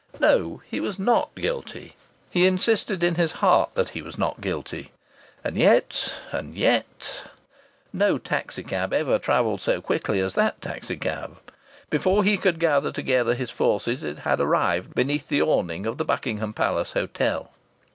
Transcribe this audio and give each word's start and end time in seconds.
No, 0.19 0.63
he 0.67 0.79
was 0.79 0.97
not 0.97 1.29
guilty! 1.35 1.93
He 2.31 2.47
insisted 2.47 3.03
in 3.03 3.13
his 3.13 3.33
heart 3.33 3.75
that 3.75 3.89
he 3.89 4.01
was 4.01 4.17
not 4.17 4.41
guilty! 4.41 4.91
And 5.43 5.59
yet 5.59 6.11
and 6.31 6.55
yet 6.55 7.21
No 7.93 8.17
taxi 8.17 8.63
cab 8.63 8.93
ever 8.93 9.19
travelled 9.19 9.61
so 9.61 9.79
quickly 9.79 10.19
as 10.19 10.33
that 10.33 10.59
taxi 10.59 10.97
cab. 10.97 11.37
Before 11.91 12.23
he 12.23 12.35
could 12.35 12.59
gather 12.59 12.91
together 12.91 13.35
his 13.35 13.51
forces 13.51 14.01
it 14.01 14.17
had 14.17 14.41
arrived 14.41 14.95
beneath 14.95 15.27
the 15.27 15.43
awning 15.43 15.85
of 15.85 15.99
the 15.99 16.05
Buckingham 16.05 16.51
Palace 16.53 16.93
Hotel. 16.93 17.51